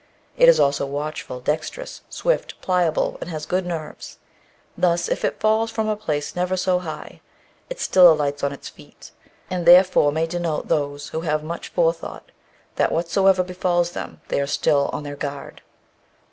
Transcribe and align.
It 0.35 0.49
is 0.49 0.59
also 0.59 0.87
watchful, 0.87 1.39
dexterous, 1.41 2.01
swift, 2.09 2.59
pliable, 2.59 3.19
and 3.21 3.29
has 3.29 3.45
good 3.45 3.67
nerves 3.67 4.17
thus, 4.75 5.07
if 5.07 5.23
it 5.23 5.39
falls 5.39 5.69
from 5.69 5.87
a 5.87 5.95
place 5.95 6.35
never 6.35 6.57
so 6.57 6.79
high, 6.79 7.21
it 7.69 7.79
still 7.79 8.11
alights 8.11 8.43
on 8.43 8.51
its 8.51 8.67
feet; 8.67 9.11
and 9.47 9.63
therefore 9.63 10.11
may 10.11 10.25
denote 10.25 10.69
those 10.69 11.09
who 11.09 11.21
have 11.21 11.43
much 11.43 11.67
forethought, 11.69 12.31
that 12.77 12.91
whatsoever 12.91 13.43
befalls 13.43 13.91
them 13.91 14.21
they 14.29 14.41
are 14.41 14.47
still 14.47 14.89
on 14.91 15.03
their 15.03 15.15
guard." 15.15 15.61